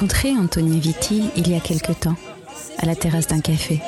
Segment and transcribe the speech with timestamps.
[0.00, 2.16] rencontré Antonia Vitti il y a quelque temps,
[2.78, 3.82] à la terrasse d'un café.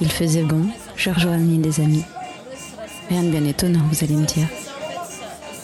[0.00, 2.04] Il faisait bon, je rejoignis des amis.
[3.08, 4.46] Rien de bien étonnant, vous allez me dire.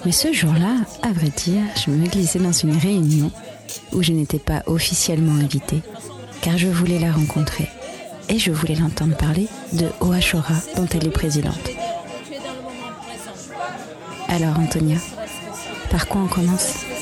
[0.04, 3.30] Mais ce jour-là, à vrai dire, je me glissais dans une réunion
[3.92, 5.82] où je n'étais pas officiellement invitée,
[6.40, 7.68] car je voulais la rencontrer
[8.28, 11.70] et je voulais l'entendre parler de Oashora dont elle est présidente.
[14.26, 14.96] Alors Antonia,
[15.88, 16.93] par quoi on commence?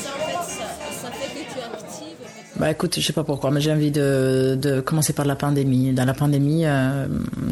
[2.57, 5.91] Bah écoute, je sais pas pourquoi, mais j'ai envie de, de, commencer par la pandémie.
[5.91, 7.07] Dans la pandémie euh,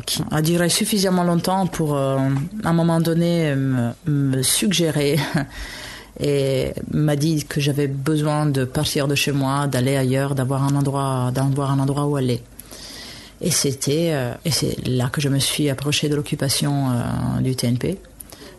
[0.05, 2.17] qui a duré suffisamment longtemps pour, euh,
[2.63, 5.17] à un moment donné, me, me suggérer
[6.19, 10.75] et m'a dit que j'avais besoin de partir de chez moi, d'aller ailleurs, d'avoir un
[10.75, 12.41] endroit, d'avoir un endroit où aller.
[13.41, 17.55] Et c'était, euh, et c'est là que je me suis approchée de l'occupation euh, du
[17.55, 17.97] TNP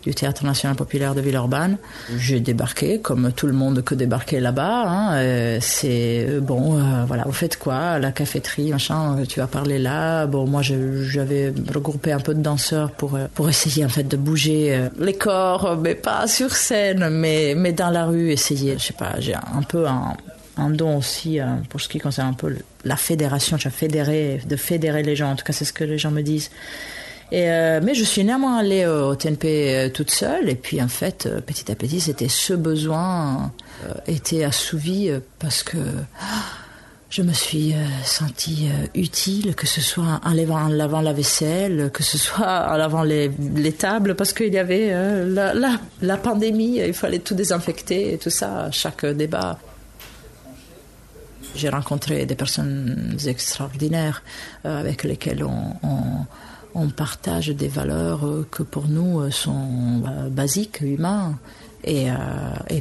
[0.02, 1.76] du Théâtre National Populaire de Villeurbanne.
[2.16, 4.84] J'ai débarqué, comme tout le monde que débarquait là-bas.
[4.86, 7.98] Hein, euh, c'est euh, bon, euh, voilà, vous faites quoi?
[7.98, 10.26] La caféterie, machin, tu vas parler là.
[10.26, 14.88] Bon, moi, j'avais regroupé un peu de danseurs pour, pour essayer en fait de bouger
[14.98, 18.74] les corps, mais pas sur scène, mais, mais dans la rue, essayer.
[18.78, 22.56] Je sais pas, j'ai un peu un, don aussi pour ce qui concerne un peu
[22.84, 25.30] la fédération, de fédérer les gens.
[25.30, 26.50] En tout cas, c'est ce que les gens me disent.
[27.32, 30.48] Euh, mais je suis néanmoins allée au TNP euh, toute seule.
[30.48, 33.52] Et puis, en fait, euh, petit à petit, c'était ce besoin
[34.06, 35.78] était assouvi parce que
[37.10, 37.74] je me suis
[38.04, 40.68] sentie utile, que ce soit en lavant,
[41.00, 44.92] la vaisselle, que ce soit en lavant les, les tables, parce qu'il y avait
[45.26, 45.52] la,
[46.00, 49.58] la, pandémie, il fallait tout désinfecter et tout ça, chaque débat.
[51.56, 54.22] J'ai rencontré des personnes extraordinaires
[54.62, 55.74] avec lesquelles on
[56.74, 61.38] on partage des valeurs euh, que pour nous euh, sont euh, basiques, humains,
[61.84, 62.06] et,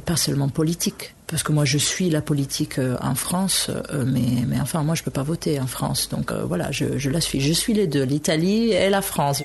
[0.05, 1.15] pas seulement politiques.
[1.25, 3.71] Parce que moi, je suis la politique en France,
[4.05, 6.09] mais, mais enfin, moi, je ne peux pas voter en France.
[6.09, 7.41] Donc voilà, je, je la suis.
[7.41, 9.43] Je suis les deux, l'Italie et la France.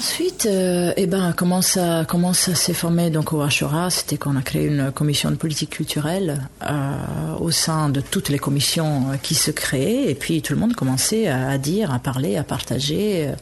[0.00, 3.90] Ensuite, euh, eh ben, comment ça, comment ça s'est formé donc au Hachora?
[3.90, 8.38] C'était qu'on a créé une commission de politique culturelle euh, au sein de toutes les
[8.38, 12.38] commissions euh, qui se créaient, et puis tout le monde commençait à, dire, à parler,
[12.38, 13.34] à partager euh,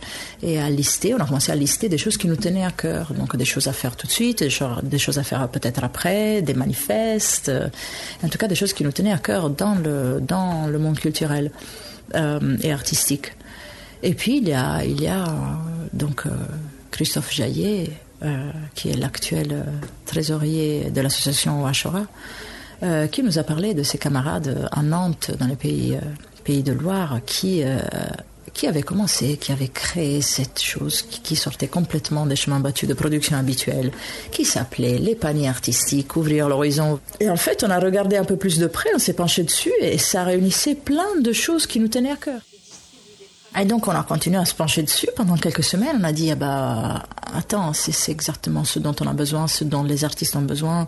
[0.42, 1.14] et à lister.
[1.14, 3.68] On a commencé à lister des choses qui nous tenaient à cœur, donc des choses
[3.68, 7.52] à faire tout de suite, des, choses, des choses à faire peut-être après, des manifestes,
[8.24, 10.98] en tout cas des choses qui nous tenaient à cœur dans le dans le monde
[10.98, 11.52] culturel
[12.14, 13.34] et artistique.
[14.02, 15.24] Et puis il y a, il y a
[15.98, 16.30] donc euh,
[16.90, 17.90] Christophe Jaillet,
[18.22, 19.62] euh, qui est l'actuel euh,
[20.06, 22.06] trésorier de l'association Wachora,
[23.10, 25.98] qui nous a parlé de ses camarades à Nantes, dans le pays,
[26.44, 27.64] pays de Loire, qui
[28.54, 32.94] qui avait commencé, qui avait créé cette chose qui, sortait complètement des chemins battus de
[32.94, 33.90] production habituelle,
[34.30, 37.00] qui s'appelait les paniers artistiques, ouvrir l'horizon.
[37.20, 39.72] Et en fait, on a regardé un peu plus de près, on s'est penché dessus
[39.80, 42.40] et ça réunissait plein de choses qui nous tenaient à cœur.
[43.60, 45.98] Et donc on a continué à se pencher dessus pendant quelques semaines.
[46.00, 47.02] On a dit ah bah
[47.34, 50.86] attends c'est exactement ce dont on a besoin, ce dont les artistes ont besoin,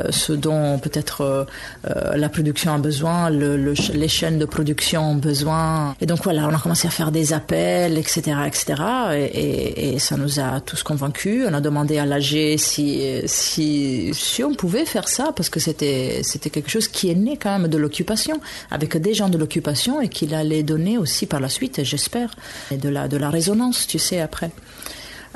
[0.00, 1.44] euh, ce dont peut-être euh,
[1.88, 5.94] euh, la production a besoin, le, le, les chaînes de production ont besoin.
[6.00, 8.82] Et donc voilà on a commencé à faire des appels etc etc
[9.14, 11.46] et, et, et ça nous a tous convaincus.
[11.48, 16.20] On a demandé à l'AG si si si on pouvait faire ça parce que c'était
[16.24, 18.40] c'était quelque chose qui est né quand même de l'occupation
[18.72, 22.34] avec des gens de l'occupation et qu'il allait donner aussi par la suite j'espère,
[22.70, 24.50] et de la, de la résonance, tu sais, après.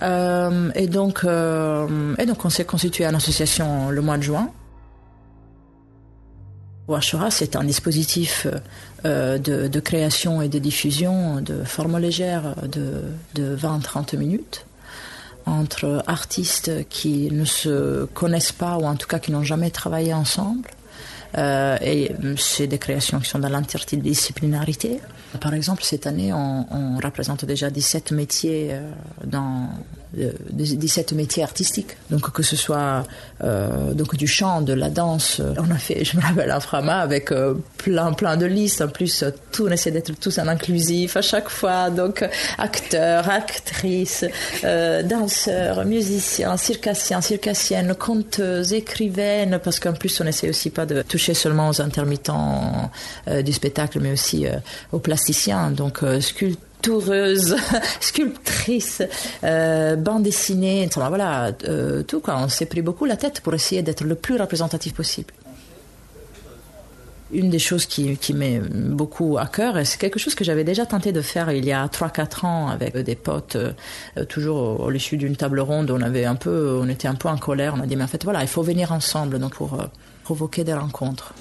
[0.03, 4.51] Euh, et, donc, euh, et donc, on s'est constitué en association le mois de juin.
[6.89, 8.47] Washura, c'est un dispositif
[9.05, 13.03] euh, de, de, création et de diffusion de forme légère de,
[13.35, 14.67] de 20-30 minutes
[15.47, 20.15] entre artistes qui ne se connaissent pas ou en tout cas qui n'ont jamais travaillé
[20.15, 20.71] ensemble.
[21.37, 25.01] Euh, et c'est des créations qui sont dans l'interdisciplinarité.
[25.41, 28.75] Par exemple, cette année, on, représente déjà 17 métiers
[30.19, 31.97] euh, dans 17 métiers artistiques.
[32.11, 33.05] Donc que ce soit
[33.45, 36.99] euh, donc du chant, de la danse, on a fait, je me rappelle un frama
[36.99, 38.81] avec euh, plein plein de listes.
[38.81, 41.91] En plus, tout on essaie d'être tous en inclusif à chaque fois.
[41.91, 42.25] Donc
[42.59, 44.25] acteurs, actrices,
[44.65, 51.03] euh, danseurs, musiciens, circassiens, circassiennes, conteuses, écrivaines, parce qu'en plus on essaie aussi pas de
[51.03, 52.91] toucher seulement aux intermittents
[53.29, 54.53] euh, du spectacle, mais aussi euh,
[54.93, 57.57] aux plasticiens, donc sculpteurs toureuse,
[58.01, 59.03] sculptrice,
[59.43, 62.39] euh, bande dessinée, voilà, euh, tout quoi.
[62.39, 65.35] On s'est pris beaucoup la tête pour essayer d'être le plus représentatif possible.
[67.33, 70.87] Une des choses qui, qui m'est beaucoup à cœur, c'est quelque chose que j'avais déjà
[70.87, 75.17] tenté de faire il y a 3-4 ans avec des potes, euh, toujours au, l'issue
[75.17, 77.87] d'une table ronde, on avait un peu, on était un peu en colère, on a
[77.87, 79.77] dit mais en fait voilà, il faut venir ensemble donc pour
[80.23, 81.35] provoquer des rencontres.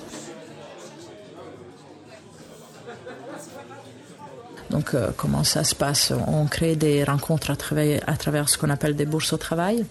[4.76, 6.12] Donc comment ça se passe?
[6.28, 9.86] On crée des rencontres à travers, ce qu'on appelle des bourses au travail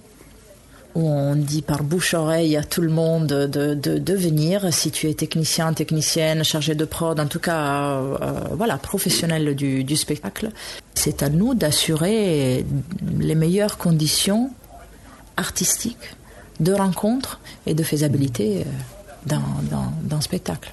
[0.94, 5.72] où on dit par bouche-oreille à tout le monde de, venir, si tu es technicien,
[5.72, 7.98] technicienne, chargé de prod, en tout cas,
[8.52, 10.50] voilà, professionnel du, spectacle.
[10.94, 12.66] C'est à nous d'assurer
[13.18, 14.50] les meilleures conditions
[15.38, 16.14] artistiques
[16.60, 18.64] de rencontre et de faisabilité
[19.30, 19.36] euh,
[20.04, 20.72] d'un spectacle,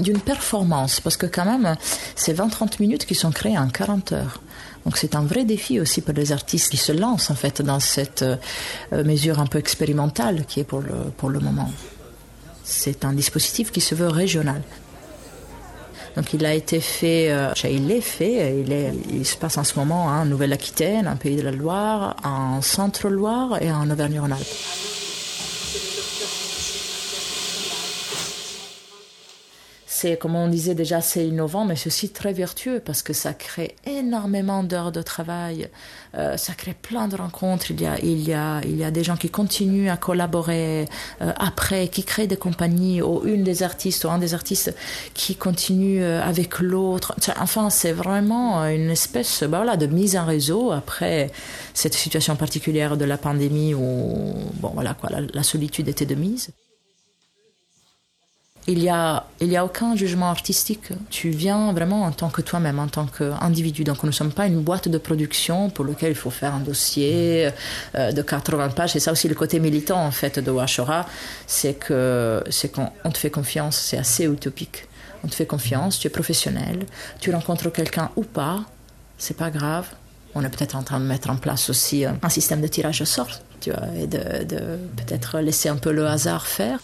[0.00, 1.76] d'une performance, parce que quand même,
[2.14, 4.40] c'est 20-30 minutes qui sont créées en 40 heures.
[4.84, 7.80] Donc c'est un vrai défi aussi pour les artistes qui se lancent en fait dans
[7.80, 8.36] cette euh,
[9.04, 11.70] mesure un peu expérimentale qui est pour le, pour le moment.
[12.64, 14.62] C'est un dispositif qui se veut régional.
[16.16, 19.64] Donc il a été fait, euh, il est fait, il, est, il se passe en
[19.64, 25.09] ce moment en Nouvelle-Aquitaine, en Pays de la Loire, en Centre-Loire et en Auvergne-Rhône-Alpes.
[30.00, 33.34] C'est, comme on disait déjà, c'est innovant, mais c'est aussi très vertueux parce que ça
[33.34, 35.68] crée énormément d'heures de travail,
[36.14, 37.70] euh, ça crée plein de rencontres.
[37.70, 40.88] Il y, a, il, y a, il y a des gens qui continuent à collaborer
[41.20, 44.74] euh, après, qui créent des compagnies, ou une des artistes, ou un des artistes
[45.12, 47.14] qui continue euh, avec l'autre.
[47.38, 51.30] Enfin, c'est vraiment une espèce bah voilà, de mise en réseau après
[51.74, 56.48] cette situation particulière de la pandémie où bon, voilà, quoi, la solitude était de mise.
[58.66, 60.92] Il n'y a, il y a aucun jugement artistique.
[61.08, 63.84] Tu viens vraiment en tant que toi-même, en tant qu'individu.
[63.84, 66.60] Donc nous ne sommes pas une boîte de production pour laquelle il faut faire un
[66.60, 67.50] dossier
[67.94, 68.92] euh, de 80 pages.
[68.92, 71.06] C'est ça aussi le côté militant en fait de Washora,
[71.46, 73.78] c'est que c'est qu'on te fait confiance.
[73.78, 74.86] C'est assez utopique.
[75.24, 76.86] On te fait confiance, tu es professionnel,
[77.18, 78.60] tu rencontres quelqu'un ou pas,
[79.18, 79.86] c'est pas grave.
[80.34, 83.04] On est peut-être en train de mettre en place aussi un système de tirage au
[83.04, 83.28] sort,
[83.60, 84.18] tu vois, et de
[84.96, 86.78] peut-être laisser un peu le hasard faire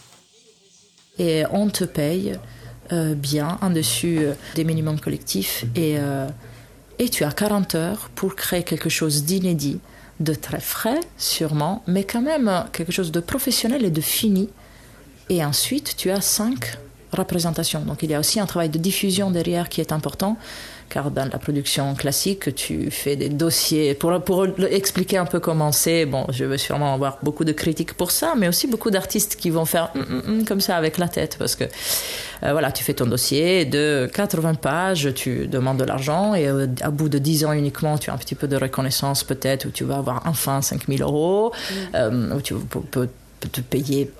[1.19, 2.37] et on te paye
[2.93, 6.27] euh, bien en dessus euh, des minimums collectifs et, euh,
[6.99, 9.79] et tu as 40 heures pour créer quelque chose d'inédit,
[10.21, 14.49] de très frais sûrement, mais quand même quelque chose de professionnel et de fini.
[15.29, 16.77] Et ensuite, tu as 5
[17.11, 17.81] représentations.
[17.81, 20.37] Donc il y a aussi un travail de diffusion derrière qui est important
[20.89, 23.93] car dans la production classique, tu fais des dossiers.
[23.93, 27.93] Pour, pour expliquer un peu comment c'est, bon, je vais sûrement avoir beaucoup de critiques
[27.93, 30.97] pour ça, mais aussi beaucoup d'artistes qui vont faire mm, mm, mm comme ça avec
[30.97, 31.65] la tête, parce que
[32.43, 36.67] euh, voilà, tu fais ton dossier de 80 pages, tu demandes de l'argent, et euh,
[36.81, 39.71] à bout de 10 ans uniquement, tu as un petit peu de reconnaissance peut-être, où
[39.71, 41.51] tu vas avoir enfin 5000 euros,
[41.95, 44.11] euh, où tu peux, te payer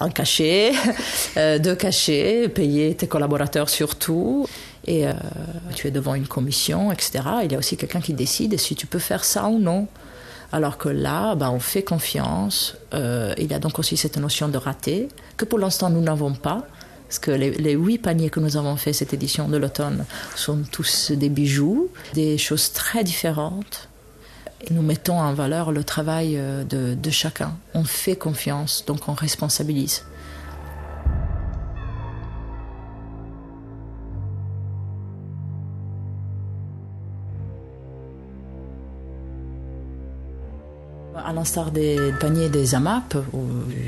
[0.00, 0.72] un cachet,
[1.36, 4.46] deux cachets, payer tes collaborateurs surtout
[4.86, 5.12] et euh,
[5.74, 7.20] tu es devant une commission, etc.
[7.44, 9.88] Il y a aussi quelqu'un qui décide si tu peux faire ça ou non.
[10.52, 12.76] Alors que là, bah, on fait confiance.
[12.94, 16.32] Euh, il y a donc aussi cette notion de raté, que pour l'instant nous n'avons
[16.32, 16.66] pas.
[17.06, 20.04] Parce que les, huit paniers que nous avons fait cette édition de l'automne
[20.36, 23.88] sont tous des bijoux, des choses très différentes.
[24.70, 27.56] Nous mettons en valeur le travail euh, de, de chacun.
[27.74, 30.04] On fait confiance, donc on responsabilise.
[41.26, 43.42] À l'instar des paniers des AMAP, où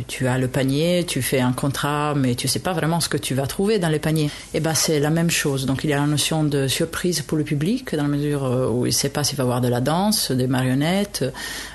[0.09, 3.17] tu as le panier, tu fais un contrat, mais tu sais pas vraiment ce que
[3.17, 4.27] tu vas trouver dans les paniers.
[4.27, 5.67] Et eh ben c'est la même chose.
[5.67, 8.69] Donc il y a la notion de surprise pour le public, dans la mesure euh,
[8.69, 11.25] où il ne sait pas s'il va voir de la danse, des marionnettes,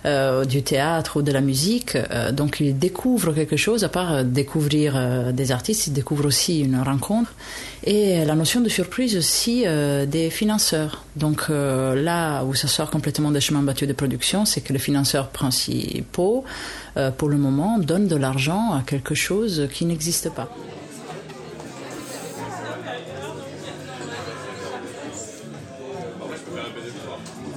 [0.06, 1.96] euh, du théâtre ou de la musique.
[1.96, 6.80] Euh, donc il découvre quelque chose, à part découvrir des artistes, il découvre aussi une
[6.80, 7.32] rencontre.
[7.84, 9.66] Et la notion de surprise aussi
[10.08, 11.06] des financeurs.
[11.16, 15.30] Donc là où ça sort complètement des chemins battus de production, c'est que le financeur
[15.30, 16.44] prend principaux,
[16.98, 20.50] euh, pour le moment, donnent de l'argent à quelque chose qui n'existe pas.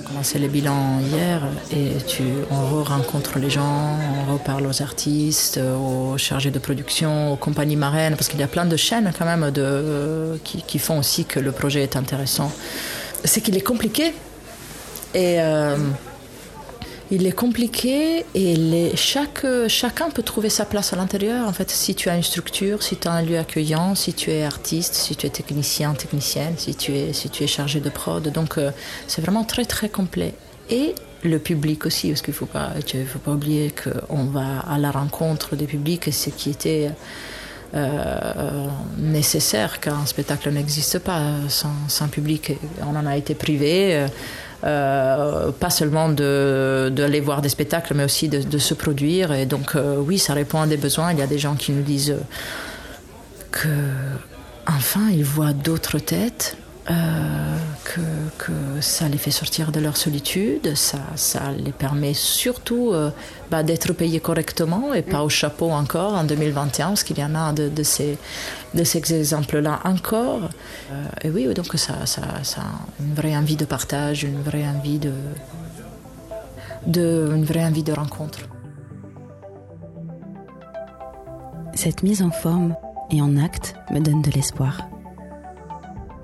[0.07, 1.43] Commencé les bilans hier
[1.73, 7.37] et tu, on rencontre les gens, on reparle aux artistes, aux chargés de production, aux
[7.37, 11.25] compagnies marraines, parce qu'il y a plein de chaînes quand même de, qui, font aussi
[11.25, 12.53] que le projet est intéressant.
[13.25, 14.13] C'est qu'il est compliqué
[15.15, 15.77] et euh,
[17.11, 21.49] il est compliqué et chaque, chacun peut trouver sa place à l'intérieur.
[21.49, 24.31] En fait, si tu as une structure, si tu as un lieu accueillant, si tu
[24.31, 27.91] es artiste, si tu es technicien, technicienne, si tu es, si tu es chargé de
[27.91, 28.31] prod.
[28.31, 28.71] Donc, euh,
[29.09, 30.35] c'est vraiment très, très complet.
[30.71, 32.71] Et le public aussi, parce qu'il ne faut pas,
[33.07, 36.91] faut pas oublier qu'on va à la rencontre des publics et ce qui était
[37.75, 38.67] euh,
[38.99, 42.53] nécessaire, car un spectacle n'existe pas sans, sans, public.
[42.83, 43.97] On en a été privé.
[43.97, 44.09] Euh,
[44.63, 49.33] pas seulement d'aller voir des spectacles, mais aussi de, se produire.
[49.33, 51.13] Et donc, euh, oui, ça répond à des besoins.
[51.13, 52.17] Il y a des gens qui nous disent
[53.51, 53.69] que,
[54.67, 58.01] enfin, ils voient d'autres têtes que,
[58.39, 62.93] que, ça les fait sortir de leur solitude, ça, ça les permet surtout
[63.51, 67.35] bah, d'être payés correctement et pas au chapeau encore en 2021, parce qu'il y en
[67.35, 68.19] a de, ces,
[68.75, 70.49] de ces exemples-là encore.
[71.23, 74.99] et oui, donc ça, ça, ça a une vraie envie de partage, une vraie envie
[74.99, 75.13] de,
[76.87, 78.41] de, une vraie envie de rencontre.
[81.75, 82.75] Cette mise en forme
[83.11, 84.89] et en acte me donne de l'espoir.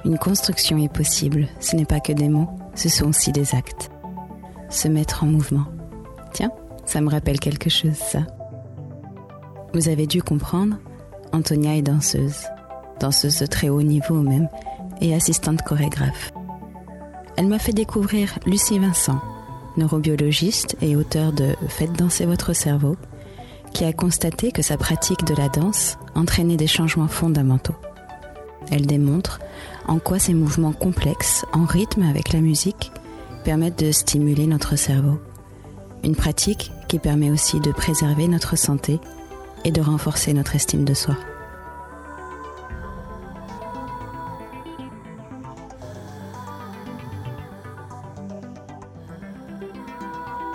[0.05, 3.91] Une construction est possible, ce n'est pas que des mots, ce sont aussi des actes.
[4.69, 5.65] Se mettre en mouvement.
[6.33, 6.51] Tiens,
[6.85, 8.21] ça me rappelle quelque chose, ça.
[9.75, 10.77] Vous avez dû comprendre,
[11.33, 12.47] Antonia est danseuse,
[13.01, 14.49] danseuse de très haut niveau même,
[15.01, 16.33] et assistante chorégraphe.
[17.37, 19.21] Elle m'a fait découvrir Lucie Vincent,
[19.77, 22.97] neurobiologiste et auteur de Faites danser votre cerveau,
[23.73, 27.75] qui a constaté que sa pratique de la danse entraînait des changements fondamentaux.
[28.71, 29.39] Elle démontre
[29.87, 32.93] en quoi ces mouvements complexes, en rythme avec la musique,
[33.45, 35.21] permettent de stimuler notre cerveau.
[36.03, 39.01] Une pratique qui permet aussi de préserver notre santé
[39.65, 41.17] et de renforcer notre estime de soi.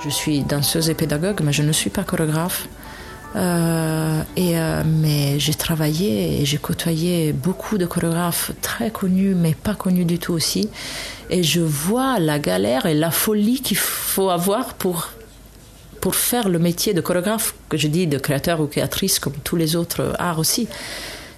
[0.03, 2.67] Je suis danseuse et pédagogue, mais je ne suis pas chorégraphe.
[3.35, 9.53] Euh, et, euh, mais j'ai travaillé et j'ai côtoyé beaucoup de chorégraphes très connus, mais
[9.53, 10.69] pas connus du tout aussi.
[11.29, 15.09] Et je vois la galère et la folie qu'il faut avoir pour,
[16.01, 19.55] pour faire le métier de chorégraphe, que je dis de créateur ou créatrice, comme tous
[19.55, 20.67] les autres arts aussi.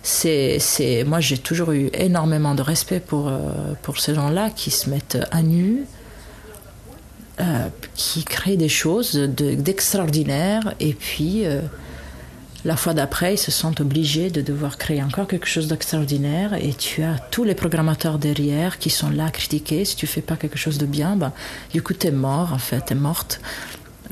[0.02, 3.40] C'est, c'est, moi, j'ai toujours eu énormément de respect pour, euh,
[3.84, 5.86] pour ces gens-là qui se mettent à nu,
[7.96, 11.46] qui crée des choses d'extraordinaire et puis
[12.66, 16.74] la fois d'après ils se sentent obligés de devoir créer encore quelque chose d'extraordinaire et
[16.74, 20.36] tu as tous les programmateurs derrière qui sont là à critiquer si tu fais pas
[20.36, 21.34] quelque chose de bien bah,
[21.72, 23.42] du coup t'es mort en fait t'es morte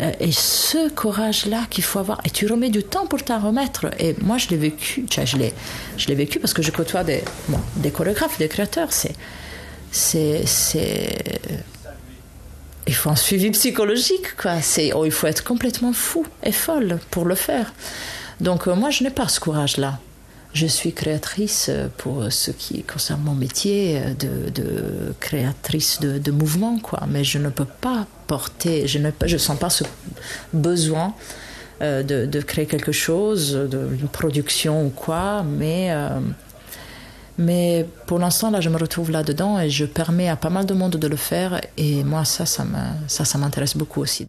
[0.02, 3.40] euh, et ce courage là qu'il faut avoir et tu remets du temps pour t'en
[3.40, 5.06] remettre et moi je l'ai vécu
[5.38, 5.54] l'ai
[5.98, 9.16] je l'ai vécu parce que je côtoie des bon, des chorégraphes des créateurs c'est
[9.92, 11.40] c'est c'est
[12.88, 14.62] il faut un suivi psychologique, quoi.
[14.62, 17.74] C'est, oh, il faut être complètement fou et folle pour le faire.
[18.42, 20.00] Donc euh, moi, je n'ai pas ce courage-là.
[20.54, 24.14] Je suis créatrice euh, pour ce qui concerne mon métier euh,
[24.50, 27.04] de, créatrice de, de, mouvement, quoi.
[27.08, 29.84] Mais je ne peux pas porter, je ne je sens pas ce
[30.54, 31.14] besoin
[31.82, 35.92] de, créer quelque chose, une production ou quoi, mais
[37.40, 40.76] mais pour l'instant, là, je me retrouve là-dedans et je permets à pas mal de
[40.76, 41.60] monde de le faire.
[41.78, 44.28] Et moi, ça, ça m'intéresse beaucoup aussi.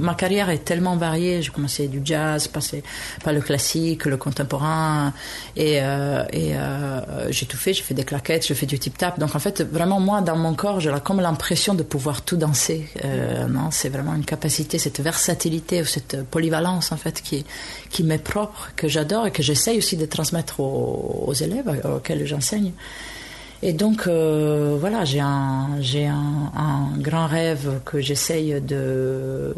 [0.00, 1.42] Ma carrière est tellement variée.
[1.42, 2.82] J'ai commencé du jazz, passé
[3.22, 5.12] par le classique, le contemporain,
[5.56, 7.72] et, euh, euh, j'ai tout fait.
[7.74, 9.18] J'ai fait des claquettes, j'ai fait du tip tap.
[9.18, 12.88] Donc en fait, vraiment moi, dans mon corps, j'ai comme l'impression de pouvoir tout danser.
[13.04, 17.44] Euh, non, c'est vraiment une capacité, cette versatilité cette polyvalence en fait qui
[17.90, 22.72] qui m'est propre, que j'adore et que j'essaye aussi de transmettre aux, élèves auxquels j'enseigne.
[23.62, 25.68] Et donc voilà, j'ai un,
[26.56, 29.54] un, grand rêve que j'essaye de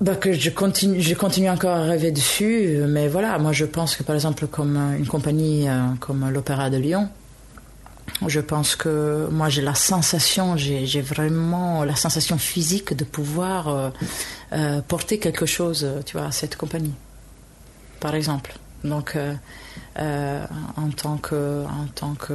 [0.00, 3.96] bah que je continue, je continue encore à rêver dessus, mais voilà, moi je pense
[3.96, 7.08] que par exemple comme une compagnie euh, comme l'Opéra de Lyon,
[8.26, 13.90] je pense que moi j'ai la sensation, j'ai vraiment la sensation physique de pouvoir euh,
[14.52, 16.94] euh, porter quelque chose, tu vois, à cette compagnie,
[17.98, 18.54] par exemple.
[18.84, 19.16] Donc
[19.98, 20.44] euh,
[20.76, 22.34] en tant que en tant que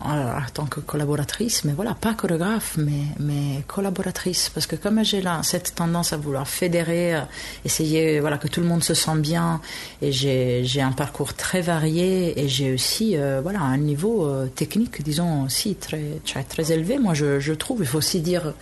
[0.00, 5.22] en tant que collaboratrice, mais voilà, pas chorégraphe, mais, mais collaboratrice, parce que comme j'ai
[5.42, 7.20] cette tendance à vouloir fédérer, euh,
[7.64, 9.60] essayer voilà que tout le monde se sent bien,
[10.00, 15.44] et j'ai un parcours très varié, et j'ai aussi euh, voilà un niveau technique, disons
[15.44, 16.98] aussi très très, très élevé.
[16.98, 18.54] Moi, je, trouve, il faut aussi dire,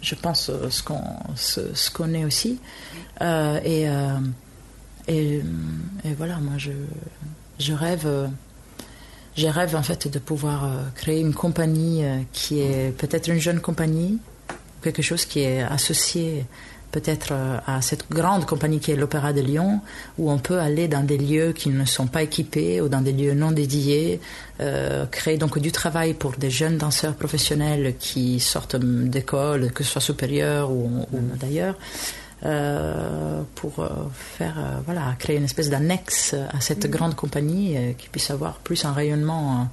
[0.00, 1.02] je pense ce qu'on
[1.34, 2.60] ce qu'on est aussi,
[3.20, 3.88] et
[5.08, 5.40] et,
[6.04, 6.72] et, voilà, moi, je,
[7.58, 8.08] je rêve,
[9.36, 13.38] je rêve en fait de pouvoir euh, créer une compagnie euh, qui est peut-être une
[13.38, 14.18] jeune compagnie,
[14.82, 16.44] quelque chose qui est associé
[16.94, 19.80] peut-être euh, à cette grande compagnie qui est l'Opéra de Lyon,
[20.16, 23.12] où on peut aller dans des lieux qui ne sont pas équipés ou dans des
[23.12, 24.20] lieux non dédiés,
[24.60, 29.90] euh, créer donc du travail pour des jeunes danseurs professionnels qui sortent d'école, que ce
[29.90, 32.23] soit supérieure ou, ou d'ailleurs, euh,
[33.54, 36.90] pour euh, faire, euh, voilà, créer une espèce d'annexe à cette mm.
[36.90, 39.68] grande compagnie qui puisse avoir plus un rayonnement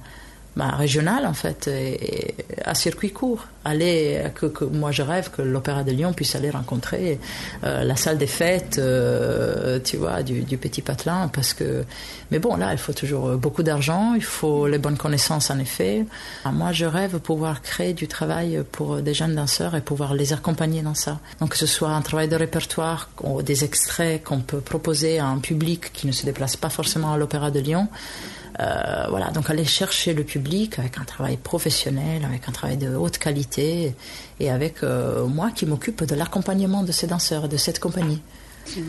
[0.56, 3.46] bah, régional en fait et, et à circuit court.
[3.64, 7.18] aller, que, que, moi je rêve que l'Opéra de Lyon puisse aller rencontrer
[7.64, 11.84] euh, la salle des fêtes, euh, tu vois, du, du, Petit Patelin, parce que,
[12.30, 16.04] mais bon, là, il faut toujours beaucoup d'argent, il faut les bonnes connaissances en effet.
[16.44, 20.82] Moi, je rêve pouvoir créer du travail pour des jeunes danseurs et pouvoir les accompagner
[20.82, 21.18] dans ça.
[21.40, 23.10] Donc, que ce soit un travail de répertoire,
[23.44, 27.16] des extraits qu'on peut proposer à un public qui ne se déplace pas forcément à
[27.16, 27.88] l'Opéra de Lyon.
[28.60, 32.94] Euh, voilà, donc aller chercher le public avec un travail professionnel, avec un travail de
[32.94, 33.94] haute qualité
[34.40, 38.20] et avec euh, moi qui m'occupe de l'accompagnement de ces danseurs, de cette compagnie.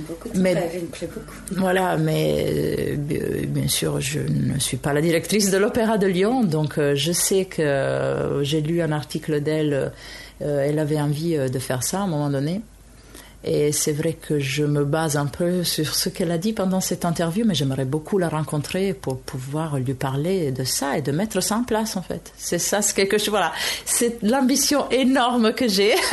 [0.08, 1.36] Beaucoup mais, me plaît beaucoup.
[1.52, 6.44] Voilà, mais euh, bien sûr, je ne suis pas la directrice de l'Opéra de Lyon,
[6.44, 9.92] donc je sais que j'ai lu un article d'elle,
[10.42, 12.62] elle avait envie de faire ça à un moment donné.
[13.46, 16.80] Et c'est vrai que je me base un peu sur ce qu'elle a dit pendant
[16.80, 21.12] cette interview, mais j'aimerais beaucoup la rencontrer pour pouvoir lui parler de ça et de
[21.12, 22.32] mettre ça en place, en fait.
[22.38, 23.52] C'est ça, c'est quelque chose, voilà.
[23.86, 25.94] C'est l'ambition énorme que j'ai.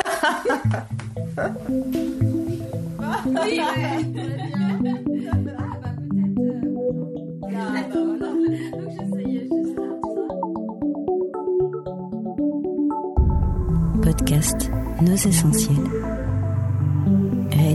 [14.02, 14.70] Podcast
[15.02, 16.09] Nos Essentiels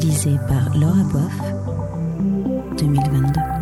[0.05, 1.33] réalisé par Laura Boif
[2.77, 3.54] 2022.